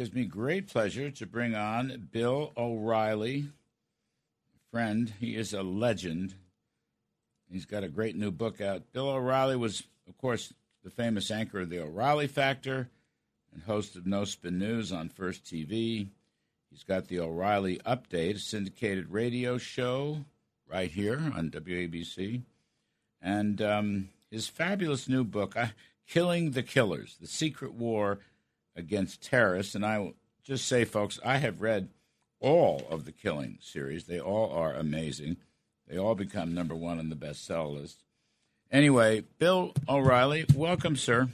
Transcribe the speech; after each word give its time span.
Gives 0.00 0.14
me 0.14 0.24
great 0.24 0.66
pleasure 0.66 1.10
to 1.10 1.26
bring 1.26 1.54
on 1.54 2.08
Bill 2.10 2.54
O'Reilly. 2.56 3.50
Friend, 4.70 5.12
he 5.20 5.36
is 5.36 5.52
a 5.52 5.62
legend. 5.62 6.32
He's 7.52 7.66
got 7.66 7.84
a 7.84 7.88
great 7.88 8.16
new 8.16 8.30
book 8.30 8.62
out. 8.62 8.94
Bill 8.94 9.10
O'Reilly 9.10 9.56
was, 9.56 9.82
of 10.08 10.16
course, 10.16 10.54
the 10.82 10.88
famous 10.88 11.30
anchor 11.30 11.60
of 11.60 11.68
the 11.68 11.80
O'Reilly 11.80 12.28
Factor 12.28 12.88
and 13.52 13.62
host 13.64 13.94
of 13.94 14.06
No 14.06 14.24
Spin 14.24 14.58
News 14.58 14.90
on 14.90 15.10
First 15.10 15.44
TV. 15.44 16.08
He's 16.70 16.82
got 16.82 17.08
the 17.08 17.20
O'Reilly 17.20 17.78
Update, 17.84 18.36
a 18.36 18.38
syndicated 18.38 19.12
radio 19.12 19.58
show 19.58 20.24
right 20.66 20.90
here 20.90 21.18
on 21.36 21.50
WABC. 21.50 22.40
And 23.20 23.60
um, 23.60 24.08
his 24.30 24.48
fabulous 24.48 25.10
new 25.10 25.24
book, 25.24 25.58
uh, 25.58 25.66
Killing 26.08 26.52
the 26.52 26.62
Killers 26.62 27.18
The 27.20 27.26
Secret 27.26 27.74
War 27.74 28.18
Against 28.76 29.22
Terrorists. 29.22 29.74
And 29.74 29.84
I 29.84 29.98
will 29.98 30.14
just 30.42 30.66
say, 30.66 30.84
folks, 30.84 31.18
I 31.24 31.38
have 31.38 31.60
read 31.60 31.88
all 32.40 32.86
of 32.88 33.04
the 33.04 33.12
Killing 33.12 33.58
series, 33.60 34.04
they 34.06 34.18
all 34.18 34.50
are 34.50 34.72
amazing. 34.72 35.36
They 35.86 35.98
all 35.98 36.14
become 36.14 36.54
number 36.54 36.74
one 36.74 36.98
on 36.98 37.10
the 37.10 37.16
bestseller 37.16 37.80
list. 37.80 38.04
Anyway, 38.70 39.24
Bill 39.38 39.72
O'Reilly, 39.88 40.46
welcome, 40.54 40.96
sir. 40.96 41.28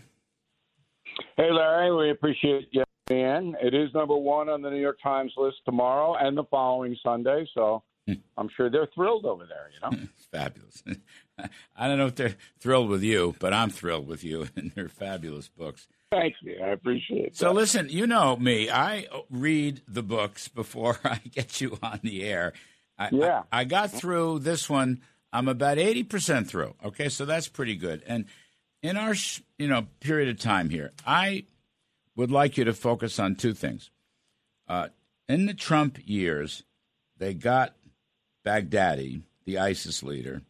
Hey, 1.37 1.51
Larry, 1.53 1.95
we 1.95 2.11
appreciate 2.11 2.69
you 2.73 2.83
in. 3.11 3.55
It 3.62 3.75
is 3.75 3.93
number 3.95 4.17
one 4.17 4.48
on 4.48 4.62
the 4.62 4.71
New 4.71 4.81
York 4.81 4.98
Times 5.03 5.33
list 5.37 5.59
tomorrow 5.65 6.17
and 6.19 6.37
the 6.37 6.45
following 6.45 6.97
Sunday. 7.03 7.47
So. 7.55 7.83
I'm 8.37 8.49
sure 8.57 8.71
they're 8.71 8.89
thrilled 8.95 9.25
over 9.27 9.47
there. 9.47 9.71
You 9.75 9.81
know, 9.99 10.05
It's 10.17 10.25
fabulous. 10.33 10.83
I 11.77 11.89
don't 11.89 11.99
know 11.99 12.07
if 12.07 12.15
they're 12.15 12.37
thrilled 12.61 12.89
with 12.89 13.03
you, 13.03 13.35
but 13.39 13.53
I'm 13.53 13.71
thrilled 13.71 14.07
with 14.07 14.25
you, 14.25 14.49
and 14.57 14.73
they're 14.75 14.89
fabulous 14.89 15.49
books. 15.49 15.87
thank 16.11 16.34
you. 16.43 16.59
I 16.62 16.69
appreciate 16.69 17.27
it. 17.27 17.37
So 17.37 17.53
listen, 17.53 17.89
you 17.91 18.07
know 18.07 18.37
me. 18.37 18.71
I 18.71 19.07
read 19.31 19.83
the 19.89 20.03
books 20.03 20.49
before 20.49 20.99
I 21.05 21.21
get 21.31 21.61
you 21.61 21.79
on 21.83 22.01
the 22.03 22.25
air. 22.25 22.53
I, 22.99 23.09
Yeah. 23.12 23.43
I, 23.53 23.61
I 23.61 23.65
got 23.65 23.91
through 23.91 24.39
this 24.41 24.71
one. 24.71 25.03
I'm 25.33 25.49
about 25.49 25.77
eighty 25.79 26.03
percent 26.05 26.49
through. 26.49 26.75
Okay, 26.84 27.09
so 27.11 27.25
that's 27.27 27.49
pretty 27.49 27.75
good. 27.77 28.03
And 28.07 28.25
in 28.83 28.97
our 28.97 29.15
sh- 29.15 29.43
you 29.59 29.69
know 29.69 29.87
period 30.01 30.29
of 30.31 30.39
time 30.39 30.71
here, 30.71 30.93
I 31.07 31.45
would 32.15 32.31
like 32.31 32.57
you 32.57 32.65
to 32.65 32.73
focus 32.73 33.19
on 33.19 33.34
two 33.34 33.53
things. 33.53 33.91
Uh, 34.67 34.89
in 35.29 35.45
the 35.45 35.53
Trump 35.53 35.99
years, 36.07 36.62
they 37.19 37.34
got 37.34 37.75
Baghdadi, 38.47 39.22
the 39.44 39.58
ISIS 39.58 40.02
leader, 40.02 40.42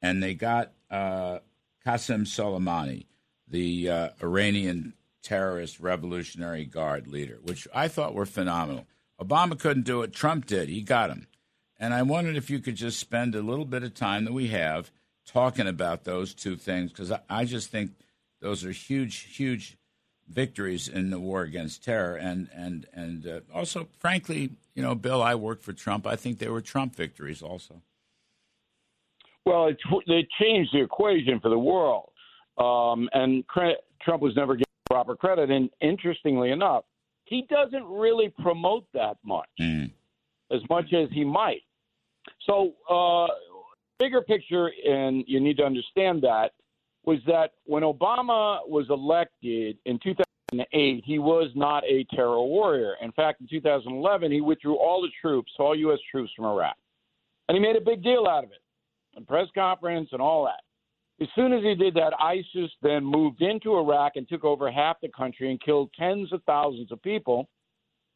and 0.00 0.22
they 0.22 0.34
got 0.34 0.72
uh, 0.90 1.40
Qasem 1.86 2.22
Soleimani, 2.22 3.04
the 3.46 3.90
uh, 3.90 4.08
Iranian 4.22 4.94
terrorist 5.22 5.78
Revolutionary 5.80 6.64
Guard 6.64 7.06
leader, 7.06 7.38
which 7.42 7.68
I 7.74 7.88
thought 7.88 8.14
were 8.14 8.26
phenomenal. 8.26 8.86
Obama 9.20 9.58
couldn't 9.58 9.84
do 9.84 10.02
it. 10.02 10.12
Trump 10.12 10.46
did. 10.46 10.68
He 10.68 10.82
got 10.82 11.10
him. 11.10 11.26
And 11.78 11.92
I 11.92 12.02
wondered 12.02 12.36
if 12.36 12.48
you 12.48 12.58
could 12.60 12.76
just 12.76 12.98
spend 12.98 13.34
a 13.34 13.42
little 13.42 13.64
bit 13.64 13.82
of 13.82 13.92
time 13.92 14.24
that 14.24 14.32
we 14.32 14.48
have 14.48 14.90
talking 15.26 15.66
about 15.66 16.04
those 16.04 16.32
two 16.32 16.56
things, 16.56 16.90
because 16.90 17.12
I, 17.12 17.20
I 17.28 17.44
just 17.44 17.70
think 17.70 17.90
those 18.40 18.64
are 18.64 18.70
huge, 18.70 19.36
huge 19.36 19.76
victories 20.28 20.88
in 20.88 21.10
the 21.10 21.18
war 21.18 21.42
against 21.42 21.84
terror. 21.84 22.16
And, 22.16 22.48
and, 22.54 22.86
and 22.92 23.26
uh, 23.26 23.40
also, 23.54 23.88
frankly, 23.98 24.50
you 24.74 24.82
know, 24.82 24.94
Bill, 24.94 25.22
I 25.22 25.34
worked 25.34 25.62
for 25.62 25.72
Trump. 25.72 26.06
I 26.06 26.16
think 26.16 26.38
they 26.38 26.48
were 26.48 26.60
Trump 26.60 26.94
victories 26.94 27.42
also. 27.42 27.82
Well, 29.44 29.68
it, 29.68 29.78
they 30.06 30.26
changed 30.40 30.70
the 30.72 30.82
equation 30.82 31.38
for 31.40 31.48
the 31.48 31.58
world, 31.58 32.10
um, 32.58 33.08
and 33.12 33.44
Trump 34.02 34.20
was 34.20 34.34
never 34.34 34.54
given 34.54 34.64
proper 34.86 35.14
credit. 35.14 35.50
And 35.50 35.70
interestingly 35.80 36.50
enough, 36.50 36.84
he 37.24 37.46
doesn't 37.48 37.84
really 37.84 38.32
promote 38.40 38.86
that 38.92 39.18
much, 39.24 39.48
Mm. 39.60 39.92
as 40.50 40.60
much 40.68 40.92
as 40.92 41.08
he 41.12 41.24
might. 41.24 41.62
So, 42.44 42.74
uh, 42.90 43.32
bigger 43.98 44.20
picture, 44.20 44.70
and 44.86 45.24
you 45.28 45.38
need 45.38 45.56
to 45.58 45.64
understand 45.64 46.22
that, 46.22 46.52
was 47.06 47.18
that 47.26 47.52
when 47.64 47.84
Obama 47.84 48.68
was 48.68 48.86
elected 48.90 49.78
in 49.86 49.98
2008, 50.02 51.04
he 51.06 51.18
was 51.18 51.50
not 51.54 51.84
a 51.84 52.04
terror 52.14 52.42
warrior. 52.42 52.96
In 53.00 53.12
fact, 53.12 53.40
in 53.40 53.48
2011, 53.48 54.32
he 54.32 54.40
withdrew 54.40 54.76
all 54.76 55.00
the 55.00 55.08
troops, 55.20 55.52
all 55.58 55.74
U.S. 55.76 56.00
troops 56.10 56.32
from 56.36 56.46
Iraq. 56.46 56.76
And 57.48 57.56
he 57.56 57.62
made 57.62 57.76
a 57.76 57.80
big 57.80 58.02
deal 58.02 58.26
out 58.28 58.42
of 58.42 58.50
it, 58.50 58.60
a 59.16 59.20
press 59.20 59.46
conference 59.54 60.08
and 60.12 60.20
all 60.20 60.44
that. 60.44 60.60
As 61.22 61.28
soon 61.34 61.52
as 61.52 61.62
he 61.62 61.74
did 61.76 61.94
that, 61.94 62.12
ISIS 62.20 62.70
then 62.82 63.04
moved 63.04 63.40
into 63.40 63.76
Iraq 63.76 64.16
and 64.16 64.28
took 64.28 64.44
over 64.44 64.70
half 64.70 65.00
the 65.00 65.08
country 65.08 65.50
and 65.50 65.62
killed 65.62 65.90
tens 65.98 66.32
of 66.32 66.42
thousands 66.44 66.92
of 66.92 67.00
people. 67.02 67.48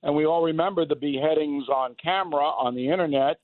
And 0.02 0.14
we 0.14 0.26
all 0.26 0.42
remember 0.42 0.84
the 0.84 0.96
beheadings 0.96 1.68
on 1.68 1.94
camera 2.02 2.44
on 2.44 2.74
the 2.74 2.88
internet. 2.88 3.38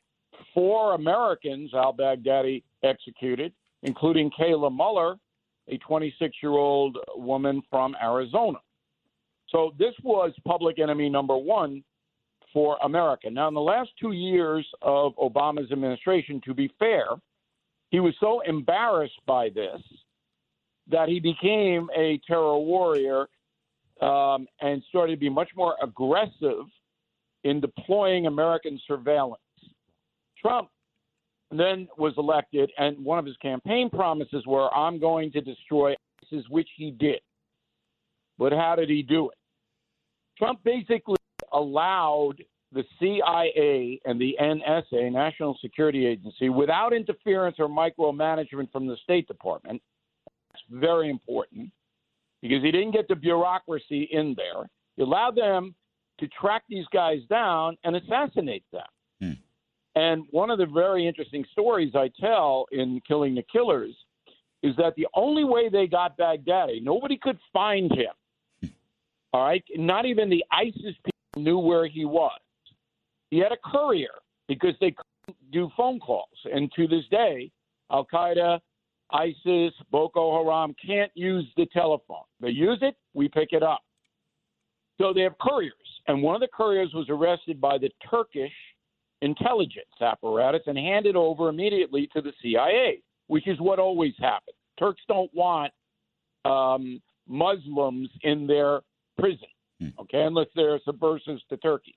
Four 0.53 0.95
Americans 0.95 1.73
al 1.73 1.95
Baghdadi 1.95 2.65
executed, 2.83 3.53
including 3.83 4.31
Kayla 4.39 4.75
Mueller, 4.75 5.17
a 5.69 5.79
26 5.79 6.37
year 6.43 6.53
old 6.53 6.99
woman 7.15 7.63
from 7.71 7.97
Arizona. 8.03 8.59
So 9.49 9.73
this 9.79 9.95
was 10.03 10.33
public 10.45 10.79
enemy 10.79 11.09
number 11.09 11.37
one 11.37 11.85
for 12.53 12.79
America. 12.83 13.31
Now, 13.31 13.49
in 13.49 13.55
the 13.55 13.61
last 13.61 13.91
two 14.01 14.13
years 14.13 14.67
of 14.83 15.15
Obama's 15.17 15.71
administration, 15.71 16.41
to 16.45 16.55
be 16.55 16.71
fair, 16.79 17.07
he 17.91 18.01
was 18.01 18.15
so 18.19 18.41
embarrassed 18.41 19.21
by 19.27 19.51
this 19.51 19.81
that 20.89 21.09
he 21.09 21.21
became 21.21 21.89
a 21.97 22.21
terror 22.27 22.59
warrior 22.59 23.27
um, 24.01 24.47
and 24.61 24.83
started 24.89 25.13
to 25.13 25.21
be 25.21 25.29
much 25.29 25.51
more 25.57 25.77
aggressive 25.83 26.65
in 27.45 27.61
deploying 27.61 28.27
American 28.27 28.81
surveillance. 28.87 29.41
Trump 30.41 30.69
then 31.51 31.89
was 31.97 32.15
elected, 32.19 32.71
and 32.79 33.03
one 33.05 33.19
of 33.19 33.27
his 33.27 33.37
campaign 33.37 33.89
promises 33.89 34.45
were, 34.47 34.73
I'm 34.75 34.99
going 34.99 35.31
to 35.33 35.41
destroy 35.41 35.95
ISIS, 36.25 36.45
which 36.49 36.69
he 36.77 36.91
did. 36.91 37.21
But 38.39 38.53
how 38.53 38.75
did 38.77 38.91
he 38.91 39.03
do 39.03 39.31
it? 39.31 39.39
Trump 40.39 40.61
basically 40.65 41.17
allowed 41.53 42.35
the 42.73 42.85
CIA 42.99 44.01
and 44.05 44.21
the 44.21 44.37
NSA, 44.41 45.13
National 45.13 45.57
Security 45.63 46.07
Agency, 46.07 46.49
without 46.49 46.93
interference 46.93 47.57
or 47.59 47.69
micromanagement 47.69 48.71
from 48.73 48.87
the 48.87 48.97
State 49.03 49.29
Department. 49.29 49.81
That's 50.53 50.65
very 50.71 51.09
important 51.11 51.71
because 52.43 52.63
he 52.63 52.71
didn't 52.71 52.91
get 52.91 53.09
the 53.09 53.15
bureaucracy 53.15 54.09
in 54.11 54.35
there. 54.37 54.69
He 54.97 55.03
allowed 55.03 55.37
them 55.37 55.75
to 56.19 56.29
track 56.29 56.65
these 56.69 56.87
guys 56.93 57.21
down 57.31 57.77
and 57.85 57.97
assassinate 57.97 58.65
them. 58.73 58.83
And 59.97 60.27
one 60.31 60.51
of 60.51 60.59
the 60.59 60.67
very 60.67 61.09
interesting 61.09 61.45
stories 61.53 61.95
I 61.95 62.11
tell 62.21 62.67
in 62.71 63.01
Killing 63.09 63.35
the 63.35 63.45
Killers 63.51 63.95
is 64.63 64.77
that 64.77 64.95
the 64.95 65.07
only 65.15 65.43
way 65.43 65.71
they 65.71 65.87
got 65.87 66.19
Baghdadi, 66.19 66.83
nobody 66.83 67.17
could 67.17 67.39
find 67.53 67.91
him. 67.91 68.71
All 69.33 69.45
right, 69.45 69.65
not 69.75 70.05
even 70.05 70.29
the 70.29 70.45
ISIS 70.53 70.95
people 71.03 71.43
knew 71.43 71.59
where 71.59 71.87
he 71.87 72.05
was. 72.05 72.39
He 73.31 73.39
had 73.39 73.53
a 73.53 73.57
courier 73.65 74.15
because 74.49 74.75
they 74.81 74.95
couldn't 75.27 75.51
do 75.51 75.71
phone 75.77 75.99
calls, 75.99 76.29
and 76.45 76.71
to 76.73 76.87
this 76.87 77.05
day, 77.11 77.51
Al 77.91 78.07
Qaeda, 78.07 78.61
ISIS, 79.11 79.73
Boko 79.91 80.43
Haram 80.43 80.75
can't 80.85 81.11
use 81.15 81.47
the 81.57 81.67
telephone. 81.67 82.25
They 82.41 82.51
use 82.51 82.79
it, 82.83 82.97
we 83.15 83.29
pick 83.29 83.49
it 83.53 83.63
up. 83.63 83.83
So 85.01 85.13
they 85.13 85.23
have 85.23 85.39
couriers, 85.39 85.75
and 86.07 86.23
one 86.23 86.35
of 86.35 86.41
the 86.41 86.49
couriers 86.49 86.93
was 86.95 87.09
arrested 87.09 87.61
by 87.61 87.79
the 87.79 87.91
Turkish 88.09 88.53
intelligence 89.23 89.87
apparatus 90.01 90.63
and 90.67 90.77
hand 90.77 91.07
it 91.07 91.17
over 91.17 91.49
immediately 91.49 92.09
to 92.15 92.21
the 92.21 92.33
CIA, 92.43 93.03
which 93.29 93.47
is 93.49 93.59
what 93.61 93.79
always 93.79 94.15
happens. 94.19 94.57
Turks 94.79 95.03
don't 95.09 95.33
want 95.35 95.73
um, 96.45 97.01
Muslims 97.27 98.11
in 98.23 98.47
their 98.47 98.81
prison, 99.19 99.49
okay, 99.99 100.23
unless 100.23 100.49
they're 100.55 100.81
subversives 100.85 101.43
to 101.49 101.57
Turkey. 101.57 101.95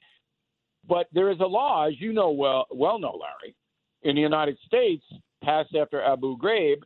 But 0.88 1.08
there 1.14 1.30
is 1.30 1.40
a 1.40 1.46
law, 1.46 1.88
as 1.88 2.00
you 2.00 2.14
know 2.14 2.32
well, 2.32 2.66
well 2.72 3.00
know, 3.00 3.20
Larry, 3.20 3.56
in 4.04 4.16
the 4.16 4.22
United 4.22 4.58
States, 4.66 5.04
passed 5.44 5.76
after 5.76 6.02
Abu 6.02 6.38
Ghraib, 6.38 6.78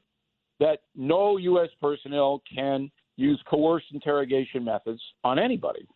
that 0.59 0.79
no 0.95 1.37
U.S. 1.37 1.69
personnel 1.81 2.41
can 2.53 2.91
use 3.17 3.41
coerced 3.47 3.87
interrogation 3.93 4.63
methods 4.63 5.01
on 5.23 5.37
anybody. 5.37 5.87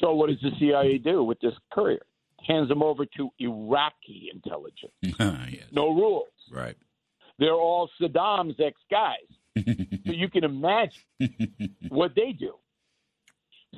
So 0.00 0.14
what 0.14 0.28
does 0.28 0.40
the 0.42 0.50
CIA 0.58 0.98
do 0.98 1.22
with 1.22 1.38
this 1.40 1.52
courier? 1.72 2.04
Hands 2.46 2.68
them 2.68 2.82
over 2.82 3.06
to 3.16 3.30
Iraqi 3.38 4.30
intelligence. 4.32 4.92
yes. 5.02 5.64
No 5.72 5.94
rules. 5.94 6.28
Right. 6.50 6.76
They're 7.38 7.52
all 7.52 7.88
Saddam's 8.00 8.56
ex 8.60 8.76
guys. 8.90 9.16
so 9.56 10.12
you 10.12 10.28
can 10.28 10.44
imagine 10.44 11.02
what 11.88 12.12
they 12.14 12.32
do. 12.32 12.54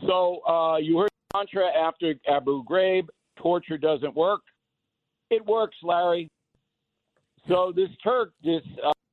So 0.07 0.41
uh, 0.47 0.77
you 0.79 0.99
heard 0.99 1.11
mantra 1.35 1.67
after 1.69 2.15
Abu 2.29 2.65
Ghraib, 2.65 3.09
torture 3.39 3.79
doesn't 3.79 4.15
work. 4.15 4.41
It 5.31 5.45
works, 5.45 5.77
Larry. 5.83 6.29
So 7.49 7.73
this 7.75 7.89
Turk, 8.03 8.33
this 8.43 8.63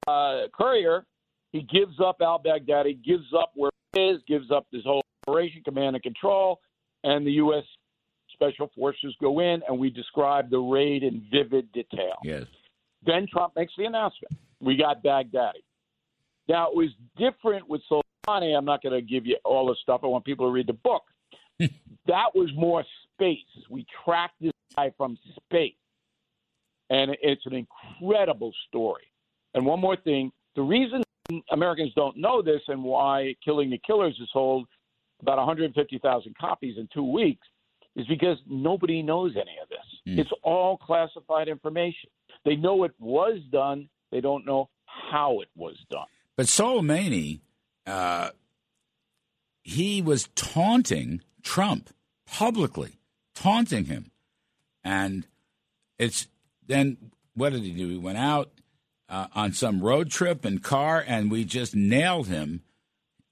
uh, 0.07 0.47
courier, 0.53 1.05
he 1.51 1.61
gives 1.61 1.99
up 2.03 2.17
al-Baghdadi, 2.21 3.03
gives 3.03 3.27
up 3.37 3.51
where 3.55 3.71
he 3.93 4.01
is, 4.01 4.21
gives 4.27 4.51
up 4.51 4.65
this 4.71 4.83
whole 4.83 5.03
operation, 5.27 5.61
command 5.63 5.95
and 5.95 6.03
control, 6.03 6.59
and 7.03 7.25
the 7.25 7.33
U.S. 7.33 7.63
Special 8.33 8.69
Forces 8.75 9.15
go 9.21 9.39
in, 9.39 9.61
and 9.67 9.77
we 9.77 9.89
describe 9.89 10.49
the 10.49 10.59
raid 10.59 11.03
in 11.03 11.25
vivid 11.31 11.71
detail. 11.71 12.15
Yes. 12.23 12.45
Then 13.05 13.25
Trump 13.31 13.53
makes 13.55 13.73
the 13.77 13.85
announcement. 13.85 14.35
We 14.59 14.77
got 14.77 15.03
Baghdadi. 15.03 15.63
Now, 16.47 16.69
it 16.69 16.75
was 16.75 16.89
different 17.17 17.67
with 17.69 17.81
Soleimani. 17.89 18.57
I'm 18.57 18.65
not 18.65 18.81
going 18.81 18.93
to 18.93 19.01
give 19.01 19.25
you 19.25 19.37
all 19.43 19.67
the 19.67 19.75
stuff. 19.81 20.01
I 20.03 20.07
want 20.07 20.25
people 20.25 20.47
to 20.47 20.51
read 20.51 20.67
the 20.67 20.73
book. 20.73 21.03
that 21.59 22.35
was 22.35 22.49
more 22.55 22.83
space. 23.13 23.37
We 23.69 23.85
tracked 24.03 24.41
this 24.41 24.51
guy 24.75 24.93
from 24.97 25.17
space. 25.35 25.73
And 26.89 27.15
it's 27.21 27.45
an 27.45 27.53
incredible 27.53 28.53
story. 28.67 29.03
And 29.53 29.65
one 29.65 29.79
more 29.79 29.95
thing 29.95 30.31
the 30.55 30.61
reason 30.61 31.03
Americans 31.51 31.91
don't 31.95 32.17
know 32.17 32.41
this 32.41 32.61
and 32.67 32.83
why 32.83 33.35
Killing 33.43 33.69
the 33.69 33.79
Killers 33.85 34.15
has 34.19 34.27
sold 34.31 34.67
about 35.21 35.37
150,000 35.37 36.37
copies 36.37 36.77
in 36.77 36.87
two 36.93 37.09
weeks 37.09 37.47
is 37.95 38.07
because 38.07 38.37
nobody 38.47 39.01
knows 39.01 39.33
any 39.35 39.57
of 39.61 39.69
this. 39.69 39.79
Mm. 40.07 40.19
It's 40.19 40.31
all 40.41 40.77
classified 40.77 41.47
information. 41.47 42.09
They 42.45 42.55
know 42.55 42.83
it 42.83 42.93
was 42.99 43.39
done, 43.51 43.89
they 44.11 44.21
don't 44.21 44.45
know 44.45 44.69
how 44.85 45.41
it 45.41 45.49
was 45.55 45.77
done. 45.89 46.07
But 46.35 46.47
Soleimani, 46.47 47.41
uh, 47.85 48.29
he 49.63 50.01
was 50.01 50.29
taunting 50.35 51.21
Trump 51.41 51.89
publicly, 52.25 52.99
taunting 53.35 53.85
him. 53.85 54.11
And 54.83 55.27
it's 55.97 56.27
then 56.67 56.97
what 57.35 57.53
did 57.53 57.63
he 57.63 57.71
do? 57.71 57.89
He 57.89 57.97
went 57.97 58.17
out 58.17 58.51
uh, 59.09 59.27
on 59.33 59.53
some 59.53 59.81
road 59.81 60.09
trip 60.09 60.45
in 60.45 60.59
car, 60.59 61.03
and 61.05 61.31
we 61.31 61.45
just 61.45 61.75
nailed 61.75 62.27
him. 62.27 62.61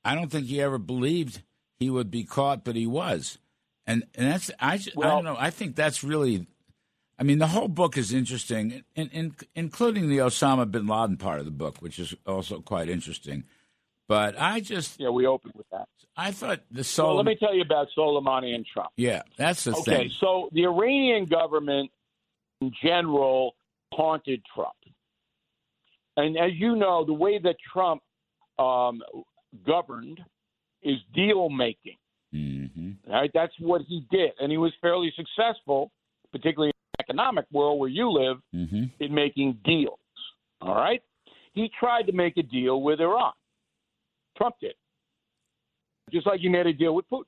I 0.04 0.16
don't 0.16 0.32
think 0.32 0.48
he 0.48 0.62
ever 0.62 0.78
believed 0.78 1.44
he 1.80 1.90
would 1.90 2.10
be 2.10 2.24
caught, 2.24 2.64
but 2.64 2.76
he 2.76 2.88
was. 2.88 3.38
And 3.88 4.04
and 4.16 4.28
that's 4.32 4.52
I, 4.60 4.80
Well- 4.96 5.08
I 5.10 5.12
don't 5.16 5.24
know. 5.24 5.36
I 5.40 5.50
think 5.50 5.76
that's 5.76 6.04
really. 6.04 6.48
I 7.20 7.24
mean, 7.24 7.38
the 7.38 7.48
whole 7.48 7.68
book 7.68 7.98
is 8.00 8.12
interesting, 8.14 8.84
in, 8.96 9.08
in, 9.10 9.36
including 9.54 10.10
the 10.10 10.18
Osama 10.18 10.70
bin 10.72 10.88
Laden 10.88 11.18
part 11.18 11.38
of 11.38 11.46
the 11.46 11.52
book, 11.52 11.78
which 11.80 12.00
is 12.00 12.16
also 12.26 12.62
quite 12.62 12.90
interesting. 12.90 13.44
But 14.08 14.40
I 14.42 14.60
just, 14.60 15.00
Yeah, 15.00 15.10
we 15.10 15.28
opened 15.28 15.54
with 15.56 15.70
that. 15.70 15.88
I 16.18 16.32
thought 16.32 16.62
the 16.72 16.84
So 16.84 17.04
Sol. 17.04 17.16
let 17.18 17.26
me 17.28 17.36
tell 17.36 17.54
you 17.54 17.62
about 17.62 17.90
Soleimani 17.96 18.56
and 18.56 18.66
Trump. 18.66 18.90
yeah, 18.98 19.22
that's 19.38 19.66
the 19.66 19.72
Okay, 19.74 19.82
thing. 19.84 19.96
Okay, 20.00 20.12
so 20.20 20.50
the 20.52 20.64
Iranian 20.66 21.26
government 21.26 21.92
in 22.60 22.72
general 22.84 23.54
haunted 23.94 24.42
Trump. 24.56 24.74
And 26.18 26.36
as 26.38 26.54
you 26.56 26.76
know, 26.76 27.06
the 27.06 27.14
way 27.14 27.38
that 27.38 27.58
Trump 27.72 28.02
um, 28.58 29.04
governed 29.64 30.22
is 30.82 30.98
deal 31.14 31.50
making. 31.50 31.98
Hmm 33.12 33.18
Right? 33.18 33.32
That's 33.34 33.54
what 33.60 33.82
he 33.88 34.06
did. 34.12 34.32
And 34.40 34.52
he 34.52 34.58
was 34.58 34.72
fairly 34.82 35.14
successful, 35.16 35.92
particularly 36.32 36.70
in 36.70 36.74
the 36.98 37.04
economic 37.04 37.46
world 37.52 37.80
where 37.80 37.90
you 37.90 38.10
live, 38.10 38.38
hmm 38.52 38.84
in 39.00 39.14
making 39.14 39.58
deals. 39.64 40.00
All 40.62 40.76
right? 40.76 41.02
He 41.54 41.70
tried 41.80 42.04
to 42.04 42.14
make 42.14 42.38
a 42.38 42.44
deal 42.44 42.82
with 42.82 43.02
Iran. 43.02 43.34
Trump 44.38 44.56
did. 44.62 44.74
Just 46.12 46.28
like 46.28 46.40
he 46.40 46.50
made 46.50 46.68
a 46.68 46.74
deal 46.74 46.96
with 46.96 47.06
Putin. 47.10 47.24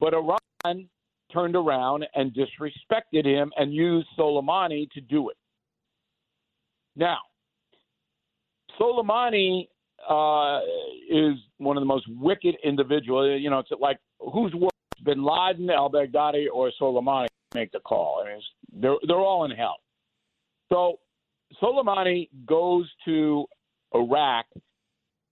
But 0.00 0.14
Iran 0.14 0.88
turned 1.32 1.56
around 1.56 2.06
and 2.14 2.32
disrespected 2.34 3.24
him 3.24 3.52
and 3.56 3.74
used 3.74 4.08
Soleimani 4.18 4.90
to 4.92 5.00
do 5.00 5.30
it. 5.30 5.36
Now, 6.96 7.18
Soleimani 8.80 9.68
uh, 10.08 10.60
is 11.10 11.34
one 11.58 11.76
of 11.76 11.80
the 11.80 11.86
most 11.86 12.06
wicked 12.08 12.56
individuals. 12.64 13.40
You 13.40 13.50
know, 13.50 13.58
it's 13.58 13.70
like 13.80 13.98
who's 14.20 14.54
worse, 14.54 14.70
Bin 15.06 15.24
Laden, 15.24 15.70
Al 15.70 15.90
Baghdadi, 15.90 16.46
or 16.52 16.70
Soleimani? 16.80 17.28
Make 17.54 17.72
the 17.72 17.80
call. 17.80 18.22
I 18.22 18.28
mean, 18.28 18.42
they're 18.74 18.96
they're 19.06 19.16
all 19.16 19.44
in 19.44 19.50
hell. 19.52 19.76
So 20.70 20.98
Soleimani 21.62 22.28
goes 22.44 22.90
to 23.06 23.46
Iraq, 23.94 24.46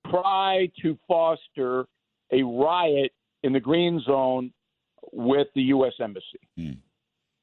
try 0.09 0.71
to 0.81 0.97
foster 1.07 1.87
a 2.33 2.43
riot 2.43 3.13
in 3.43 3.53
the 3.53 3.61
Green 3.61 4.01
Zone 4.07 4.53
with 5.13 5.49
the 5.55 5.63
U.S. 5.63 5.93
Embassy. 6.01 6.41
Hmm. 6.57 6.71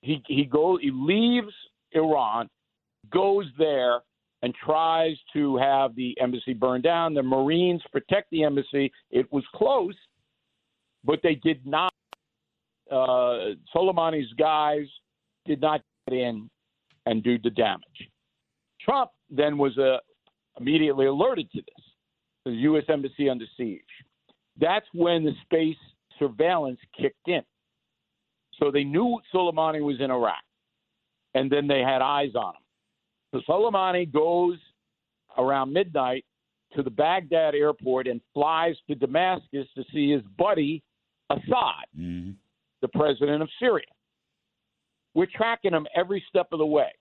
He 0.01 0.23
he 0.27 0.45
goes 0.45 0.79
he 0.81 0.89
leaves 0.91 1.53
Iran, 1.91 2.49
goes 3.11 3.45
there 3.57 3.99
and 4.41 4.53
tries 4.55 5.15
to 5.33 5.57
have 5.57 5.95
the 5.95 6.19
embassy 6.19 6.53
burned 6.53 6.83
down. 6.83 7.13
The 7.13 7.21
Marines 7.21 7.81
protect 7.91 8.31
the 8.31 8.43
embassy. 8.43 8.91
It 9.11 9.31
was 9.31 9.43
close, 9.53 9.95
but 11.03 11.19
they 11.21 11.35
did 11.35 11.65
not. 11.65 11.93
Uh, 12.91 13.55
Soleimani's 13.73 14.31
guys 14.33 14.85
did 15.45 15.61
not 15.61 15.81
get 16.07 16.17
in 16.17 16.49
and 17.05 17.23
do 17.23 17.37
the 17.39 17.49
damage. 17.49 18.09
Trump 18.81 19.11
then 19.29 19.57
was 19.57 19.77
uh, 19.77 19.97
immediately 20.59 21.05
alerted 21.05 21.49
to 21.51 21.59
this. 21.59 21.85
The 22.45 22.51
U.S. 22.51 22.83
embassy 22.89 23.29
under 23.29 23.45
siege. 23.55 23.81
That's 24.59 24.85
when 24.93 25.23
the 25.23 25.33
space 25.43 25.77
surveillance 26.19 26.79
kicked 26.99 27.27
in. 27.27 27.41
So 28.59 28.71
they 28.71 28.83
knew 28.83 29.19
Soleimani 29.33 29.81
was 29.81 29.99
in 29.99 30.11
Iraq, 30.11 30.43
and 31.33 31.51
then 31.51 31.67
they 31.67 31.79
had 31.79 32.01
eyes 32.01 32.35
on 32.35 32.53
him. 32.53 32.61
So 33.33 33.41
Soleimani 33.51 34.11
goes 34.11 34.57
around 35.37 35.71
midnight 35.71 36.25
to 36.75 36.83
the 36.83 36.89
Baghdad 36.89 37.55
airport 37.55 38.07
and 38.07 38.21
flies 38.33 38.75
to 38.87 38.95
Damascus 38.95 39.67
to 39.75 39.83
see 39.93 40.11
his 40.11 40.21
buddy 40.37 40.83
Assad, 41.29 41.85
hmm 41.95 42.31
the 42.81 42.87
president 42.89 43.41
of 43.41 43.49
Syria. 43.59 43.85
We're 45.13 45.27
tracking 45.33 45.73
him 45.73 45.87
every 45.95 46.23
step 46.29 46.47
of 46.51 46.59
the 46.59 46.65
way. 46.65 46.91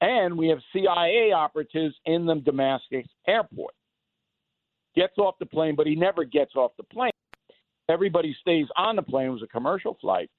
And 0.00 0.36
we 0.36 0.48
have 0.48 0.58
CIA 0.72 1.32
operatives 1.32 1.94
in 2.04 2.26
the 2.26 2.36
Damascus 2.36 3.06
airport. 3.26 3.74
Gets 4.94 5.18
off 5.18 5.36
the 5.38 5.46
plane, 5.46 5.74
but 5.76 5.86
he 5.86 5.94
never 5.94 6.24
gets 6.24 6.54
off 6.54 6.72
the 6.76 6.84
plane. 6.84 7.10
Everybody 7.88 8.36
stays 8.40 8.66
on 8.76 8.96
the 8.96 9.02
plane. 9.02 9.28
It 9.28 9.30
was 9.30 9.42
a 9.42 9.48
commercial 9.48 9.96
flight. 10.00 10.30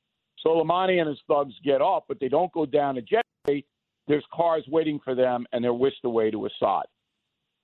Soleimani 0.46 1.00
and 1.00 1.10
his 1.10 1.20
thugs 1.28 1.54
get 1.64 1.82
off, 1.82 2.04
but 2.08 2.20
they 2.20 2.28
don't 2.28 2.52
go 2.52 2.66
down 2.66 2.96
to 2.96 3.02
jetway. 3.02 3.64
There's 4.08 4.26
cars 4.34 4.64
waiting 4.68 5.00
for 5.04 5.16
them, 5.16 5.46
and 5.52 5.64
they're 5.64 5.74
whisked 5.74 6.06
away 6.06 6.32
to 6.32 6.46
Assad. 6.46 6.84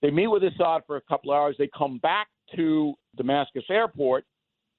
They 0.01 0.11
meet 0.11 0.27
with 0.27 0.43
Assad 0.43 0.81
for 0.85 0.97
a 0.97 1.01
couple 1.01 1.31
hours. 1.31 1.55
They 1.57 1.69
come 1.77 1.99
back 1.99 2.27
to 2.55 2.93
Damascus 3.15 3.63
airport. 3.69 4.25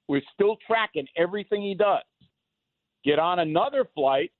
We're 0.08 0.22
still 0.34 0.56
tracking 0.66 1.06
everything 1.16 1.62
he 1.62 1.74
does. 1.74 2.02
Get 3.04 3.18
on 3.18 3.40
another 3.40 3.84
flight 3.94 4.32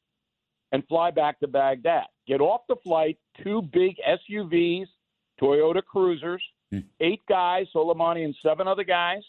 and 0.73 0.87
fly 0.89 1.11
back 1.11 1.39
to 1.41 1.47
Baghdad. 1.49 2.07
Get 2.27 2.41
off 2.41 2.63
the 2.69 2.77
flight, 2.77 3.19
two 3.43 3.63
big 3.73 3.97
SUVs, 4.07 4.87
Toyota 5.41 5.83
Cruisers, 5.85 6.43
Hmm. 6.71 6.81
eight 7.01 7.25
guys, 7.27 7.67
Soleimani 7.75 8.25
and 8.25 8.35
seven 8.43 8.67
other 8.67 8.85
guys, 8.85 9.23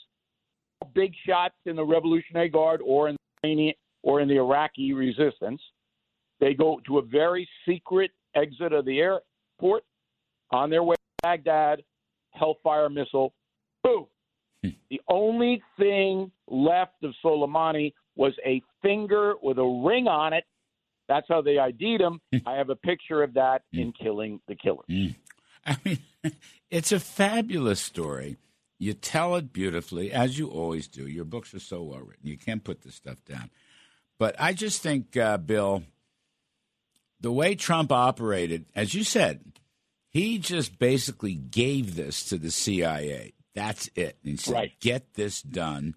big 0.94 1.14
shots 1.26 1.56
in 1.66 1.76
the 1.76 1.86
Revolutionary 1.86 2.50
Guard 2.50 2.82
or 2.84 3.10
in 3.10 3.16
the 3.16 3.48
Iranian- 3.48 3.76
or 4.04 4.22
in 4.22 4.28
the 4.28 4.38
Iraqi 4.38 4.94
resistance. 4.94 5.62
They 6.40 6.54
go 6.54 6.80
to 6.82 7.00
a 7.00 7.02
very 7.02 7.48
secret 7.66 8.12
exit 8.36 8.72
of 8.72 8.86
the 8.86 9.00
airport 9.00 9.84
on 10.52 10.70
their 10.70 10.84
way 10.84 10.96
to 10.96 11.02
Baghdad, 11.24 11.84
Hellfire 12.32 12.90
missile, 12.90 13.34
boom. 13.84 14.08
Hmm. 14.64 14.70
the 14.90 15.02
only 15.10 15.62
thing 15.78 16.32
left 16.48 17.04
of 17.04 17.14
Soleimani 17.24 17.94
was 18.16 18.34
a 18.46 18.62
finger 18.82 19.36
with 19.42 19.58
a 19.58 19.64
ring 19.64 20.08
on 20.08 20.34
it. 20.34 20.44
That's 21.08 21.28
how 21.30 21.42
they 21.42 21.60
ID'd 21.60 22.02
him. 22.02 22.20
Hmm. 22.32 22.48
I 22.48 22.56
have 22.56 22.70
a 22.70 22.76
picture 22.76 23.24
of 23.24 23.34
that 23.36 23.64
hmm. 23.74 23.80
in 23.80 23.94
Killing 23.94 24.40
the 24.48 24.56
Killer. 24.56 24.84
Hmm. 24.88 25.08
I 25.66 25.78
mean, 25.84 26.00
it's 26.70 26.92
a 26.92 27.00
fabulous 27.00 27.80
story. 27.80 28.38
You 28.78 28.94
tell 28.94 29.36
it 29.36 29.54
beautifully, 29.54 30.12
as 30.12 30.38
you 30.38 30.50
always 30.50 30.88
do. 30.88 31.08
Your 31.08 31.26
books 31.26 31.54
are 31.54 31.60
so 31.60 31.82
well 31.84 32.02
written. 32.02 32.28
You 32.28 32.38
can't 32.38 32.64
put 32.64 32.82
this 32.82 32.96
stuff 32.96 33.24
down. 33.24 33.50
But 34.18 34.36
I 34.40 34.54
just 34.54 34.82
think, 34.82 35.16
uh, 35.16 35.38
Bill, 35.38 35.84
the 37.20 37.32
way 37.32 37.56
Trump 37.56 37.92
operated, 37.92 38.66
as 38.76 38.94
you 38.94 39.04
said, 39.04 39.60
he 40.10 40.40
just 40.40 40.78
basically 40.78 41.36
gave 41.36 41.96
this 41.96 42.24
to 42.26 42.38
the 42.38 42.52
CIA. 42.52 43.34
That's 43.54 43.90
it. 43.96 44.18
And 44.24 44.32
he 44.32 44.38
said, 44.38 44.54
Right. 44.54 44.72
get 44.80 45.14
this 45.14 45.42
done. 45.42 45.96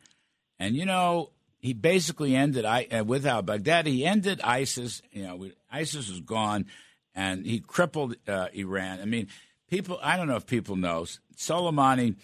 And, 0.59 0.75
you 0.75 0.87
know, 0.87 1.31
he 1.59 1.73
basically 1.73 2.35
ended 2.35 2.65
I 2.65 2.85
uh, 2.85 3.05
with 3.05 3.27
al 3.27 3.43
Baghdadi. 3.43 3.88
He 3.88 4.07
ended 4.07 4.41
ISIS. 4.43 5.03
You 5.12 5.23
know, 5.25 5.50
ISIS 5.71 6.09
was 6.09 6.21
gone, 6.21 6.67
and 7.15 7.45
he 7.45 7.61
crippled 7.61 8.17
uh, 8.27 8.49
Iran. 8.53 9.00
I 9.00 9.05
mean, 9.05 9.29
people. 9.69 9.99
I 10.03 10.17
don't 10.17 10.29
know 10.29 10.37
if 10.37 10.47
people 10.47 10.77
know 10.77 11.07
Soleimani 11.37 12.17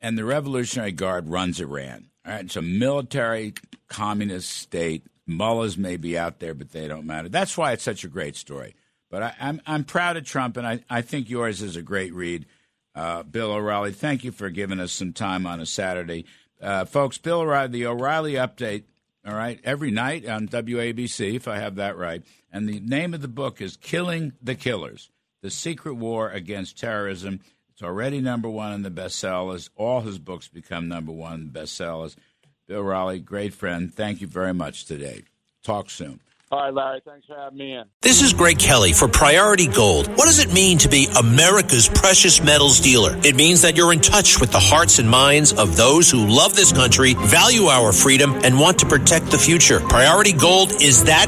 and 0.00 0.18
the 0.18 0.24
Revolutionary 0.24 0.92
Guard 0.92 1.28
runs 1.28 1.60
Iran. 1.60 2.08
All 2.26 2.32
right, 2.32 2.44
it's 2.44 2.56
a 2.56 2.62
military 2.62 3.54
communist 3.88 4.50
state. 4.50 5.06
Mullahs 5.26 5.76
may 5.76 5.96
be 5.96 6.16
out 6.16 6.40
there, 6.40 6.54
but 6.54 6.72
they 6.72 6.88
don't 6.88 7.06
matter. 7.06 7.28
That's 7.28 7.56
why 7.56 7.72
it's 7.72 7.82
such 7.82 8.04
a 8.04 8.08
great 8.08 8.36
story. 8.36 8.74
But 9.10 9.22
I, 9.22 9.26
am 9.28 9.34
I'm, 9.40 9.60
I'm 9.66 9.84
proud 9.84 10.16
of 10.16 10.24
Trump, 10.24 10.56
and 10.56 10.66
I, 10.66 10.80
I 10.90 11.02
think 11.02 11.30
yours 11.30 11.62
is 11.62 11.76
a 11.76 11.82
great 11.82 12.12
read. 12.12 12.46
Uh, 12.94 13.22
Bill 13.22 13.52
O'Reilly, 13.52 13.92
thank 13.92 14.24
you 14.24 14.32
for 14.32 14.50
giving 14.50 14.80
us 14.80 14.92
some 14.92 15.12
time 15.12 15.46
on 15.46 15.60
a 15.60 15.66
Saturday. 15.66 16.26
Uh, 16.60 16.84
folks, 16.84 17.18
Bill 17.18 17.40
O'Reilly, 17.40 17.68
the 17.68 17.86
O'Reilly 17.86 18.32
Update, 18.34 18.84
all 19.26 19.34
right, 19.34 19.60
every 19.62 19.90
night 19.90 20.26
on 20.26 20.48
WABC, 20.48 21.34
if 21.34 21.46
I 21.46 21.58
have 21.58 21.76
that 21.76 21.96
right. 21.96 22.22
And 22.52 22.68
the 22.68 22.80
name 22.80 23.14
of 23.14 23.20
the 23.20 23.28
book 23.28 23.60
is 23.60 23.76
Killing 23.76 24.32
the 24.42 24.54
Killers 24.54 25.10
The 25.42 25.50
Secret 25.50 25.94
War 25.94 26.30
Against 26.30 26.78
Terrorism. 26.78 27.40
It's 27.72 27.82
already 27.82 28.20
number 28.20 28.48
one 28.48 28.72
in 28.72 28.82
the 28.82 28.90
bestsellers. 28.90 29.68
All 29.76 30.00
his 30.00 30.18
books 30.18 30.48
become 30.48 30.88
number 30.88 31.12
one 31.12 31.34
in 31.34 31.52
the 31.52 31.60
bestsellers. 31.60 32.16
Bill 32.66 32.80
O'Reilly, 32.80 33.20
great 33.20 33.54
friend. 33.54 33.92
Thank 33.92 34.20
you 34.20 34.26
very 34.26 34.54
much 34.54 34.86
today. 34.86 35.22
Talk 35.62 35.90
soon. 35.90 36.20
All 36.50 36.60
right, 36.60 36.72
Larry. 36.72 37.02
Thanks 37.04 37.26
for 37.26 37.36
having 37.36 37.58
me 37.58 37.74
in. 37.74 37.84
This 38.00 38.22
is 38.22 38.32
Greg 38.32 38.58
Kelly 38.58 38.94
for 38.94 39.06
Priority 39.06 39.66
Gold. 39.66 40.08
What 40.08 40.24
does 40.24 40.38
it 40.38 40.50
mean 40.50 40.78
to 40.78 40.88
be 40.88 41.06
America's 41.18 41.90
precious 41.90 42.42
metals 42.42 42.80
dealer? 42.80 43.18
It 43.22 43.36
means 43.36 43.60
that 43.62 43.76
you're 43.76 43.92
in 43.92 44.00
touch 44.00 44.40
with 44.40 44.50
the 44.50 44.58
hearts 44.58 44.98
and 44.98 45.10
minds 45.10 45.52
of 45.52 45.76
those 45.76 46.10
who 46.10 46.26
love 46.26 46.56
this 46.56 46.72
country, 46.72 47.12
value 47.12 47.64
our 47.64 47.92
freedom, 47.92 48.32
and 48.44 48.58
want 48.58 48.78
to 48.78 48.86
protect 48.86 49.26
the 49.26 49.36
future. 49.36 49.80
Priority 49.80 50.32
Gold 50.32 50.72
is 50.80 51.04
that 51.04 51.27